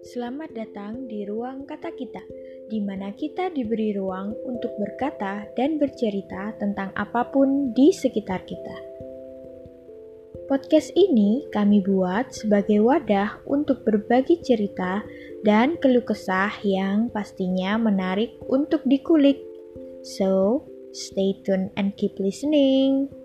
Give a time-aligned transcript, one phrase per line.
[0.00, 2.24] Selamat datang di ruang kata kita,
[2.72, 8.76] di mana kita diberi ruang untuk berkata dan bercerita tentang apa pun di sekitar kita.
[10.48, 15.04] Podcast ini kami buat sebagai wadah untuk berbagi cerita
[15.44, 19.36] dan keluh kesah yang pastinya menarik untuk dikulik.
[20.00, 20.64] So,
[20.96, 23.19] stay tuned and keep listening.